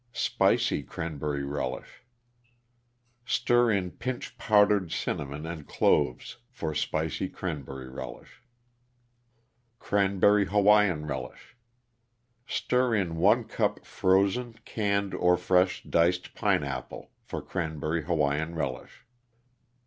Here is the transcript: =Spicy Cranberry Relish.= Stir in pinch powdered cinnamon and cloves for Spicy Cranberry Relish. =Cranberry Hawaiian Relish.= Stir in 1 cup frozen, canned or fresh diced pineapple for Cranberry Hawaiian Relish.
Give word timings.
=Spicy 0.13 0.81
Cranberry 0.81 1.43
Relish.= 1.43 2.01
Stir 3.23 3.69
in 3.69 3.91
pinch 3.91 4.35
powdered 4.39 4.91
cinnamon 4.91 5.45
and 5.45 5.67
cloves 5.67 6.37
for 6.49 6.73
Spicy 6.73 7.29
Cranberry 7.29 7.87
Relish. 7.87 8.41
=Cranberry 9.77 10.47
Hawaiian 10.47 11.05
Relish.= 11.05 11.55
Stir 12.47 12.95
in 12.95 13.17
1 13.17 13.43
cup 13.43 13.85
frozen, 13.85 14.55
canned 14.65 15.13
or 15.13 15.37
fresh 15.37 15.83
diced 15.83 16.33
pineapple 16.33 17.11
for 17.21 17.39
Cranberry 17.39 18.05
Hawaiian 18.05 18.55
Relish. 18.55 19.05